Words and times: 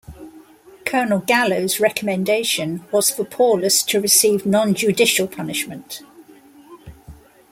Colonel 0.83 1.19
Gallo's 1.19 1.79
recommendation 1.79 2.83
was 2.91 3.11
for 3.11 3.23
Paulus 3.23 3.83
to 3.83 4.01
receive 4.01 4.47
non-judicial 4.47 5.27
punishment. 5.27 6.01